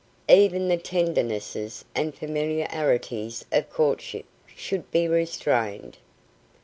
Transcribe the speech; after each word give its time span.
Even 0.29 0.67
the 0.67 0.77
tendernesses 0.77 1.85
and 1.93 2.15
familiarities 2.15 3.45
of 3.51 3.69
courtship 3.69 4.25
should 4.55 4.89
be 4.89 5.07
restrained. 5.07 5.99